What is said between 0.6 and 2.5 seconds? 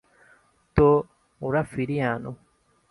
তো, ওরা ফিরিয়ে আনো।